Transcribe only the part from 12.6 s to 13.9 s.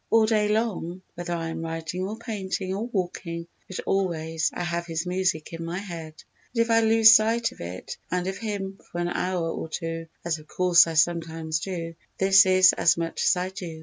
as much as I do.